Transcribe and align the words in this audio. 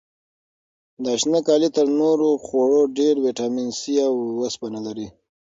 دا 1.03 1.11
شنه 1.21 1.39
کالي 1.47 1.69
تر 1.77 1.87
نورو 2.01 2.29
خوړو 2.45 2.81
ډېر 2.99 3.15
ویټامین 3.25 3.69
سي 3.79 3.93
او 4.07 4.13
وسپنه 4.39 4.79
لري. 4.87 5.07